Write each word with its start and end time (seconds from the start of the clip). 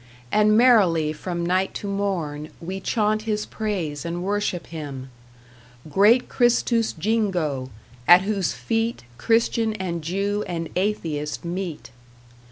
And 0.31 0.57
merrily 0.57 1.13
from 1.13 1.45
night 1.45 1.75
to 1.75 1.87
morn 1.87 2.49
We 2.59 2.79
chaunt 2.79 3.21
his 3.21 3.45
praise 3.45 4.03
and 4.03 4.23
worship 4.23 4.65
him 4.65 5.11
Great 5.91 6.27
Christus 6.27 6.91
Jingo, 6.93 7.69
at 8.07 8.23
whose 8.23 8.51
feet 8.51 9.03
Christian 9.19 9.73
and 9.75 10.01
Jew 10.01 10.43
and 10.47 10.69
Atheist 10.75 11.45
meet! 11.45 11.91